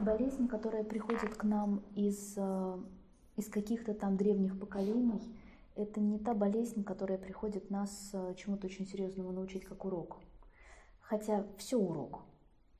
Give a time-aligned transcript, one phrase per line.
[0.00, 2.78] болезнь, которая приходит к нам из, э,
[3.36, 5.20] из каких-то там древних поколений,
[5.76, 10.18] это не та болезнь, которая приходит нас э, чему-то очень серьезному научить как урок.
[11.00, 12.20] Хотя все урок,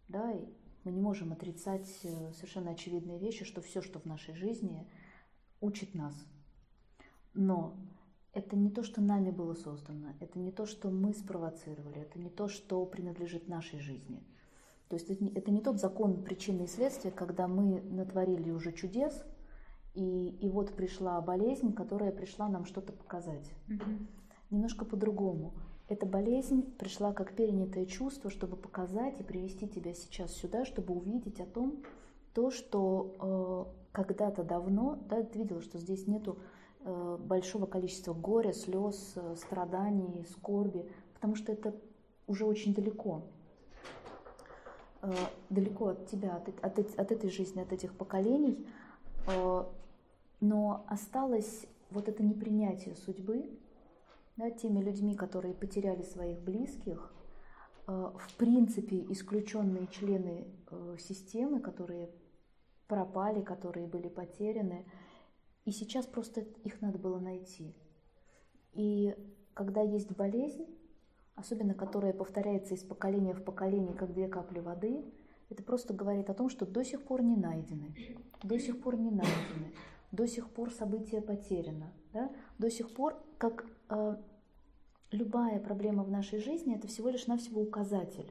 [0.09, 0.46] да, и
[0.85, 4.89] мы не можем отрицать э, совершенно очевидные вещи, что все, что в нашей жизни,
[5.61, 6.15] учит нас.
[7.35, 7.77] Но
[8.33, 12.31] это не то, что нами было создано, это не то, что мы спровоцировали, это не
[12.31, 14.23] то, что принадлежит нашей жизни.
[14.91, 19.24] То есть это не тот закон причины и следствия, когда мы натворили уже чудес,
[19.95, 23.52] и, и вот пришла болезнь, которая пришла нам что-то показать.
[23.69, 24.06] Mm-hmm.
[24.50, 25.55] Немножко по-другому.
[25.87, 31.38] Эта болезнь пришла как перенятое чувство, чтобы показать и привести тебя сейчас сюда, чтобы увидеть
[31.38, 31.84] о том,
[32.34, 36.38] то, что э, когда-то давно, да, ты видела, что здесь нету
[36.80, 41.77] э, большого количества горя, слез, э, страданий, скорби, потому что это
[42.27, 43.22] уже очень далеко.
[45.02, 45.14] Э,
[45.48, 48.66] далеко от тебя, от, от, от этой жизни, от этих поколений.
[49.27, 49.64] Э,
[50.41, 53.58] но осталось вот это непринятие судьбы,
[54.36, 57.14] да, теми людьми, которые потеряли своих близких,
[57.86, 60.47] э, в принципе исключенные члены
[60.98, 62.10] системы, которые
[62.86, 64.84] пропали, которые были потеряны,
[65.64, 67.75] и сейчас просто их надо было найти.
[68.72, 69.16] И
[69.55, 70.66] когда есть болезнь,
[71.41, 75.05] особенно которая повторяется из поколения в поколение, как две капли воды,
[75.48, 77.94] это просто говорит о том, что до сих пор не найдены,
[78.42, 79.74] до сих пор не найдены,
[80.12, 82.30] до сих пор событие потеряно, да?
[82.58, 84.16] до сих пор, как э,
[85.10, 88.30] любая проблема в нашей жизни, это всего лишь навсего указатель.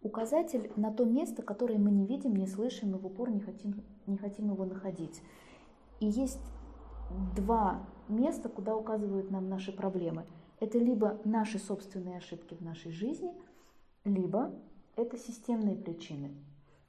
[0.00, 3.82] Указатель на то место, которое мы не видим, не слышим и в упор не хотим,
[4.06, 5.20] не хотим его находить.
[5.98, 6.38] И есть
[7.34, 10.24] два места, куда указывают нам наши проблемы.
[10.60, 13.32] Это либо наши собственные ошибки в нашей жизни,
[14.04, 14.52] либо
[14.96, 16.34] это системные причины.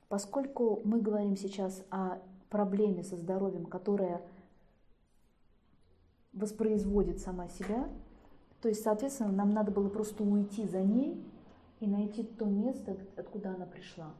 [0.07, 4.23] Поскольку мы говорим сейчас о проблеме со здоровьем, которая
[6.33, 7.89] воспроизводит сама себя,
[8.61, 11.23] то есть, соответственно, нам надо было просто уйти за ней
[11.79, 14.13] и найти то место, откуда она пришла,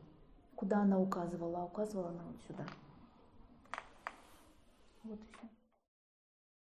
[0.56, 2.66] куда она указывала, а указывала она вот сюда.
[5.04, 5.48] Вот и все.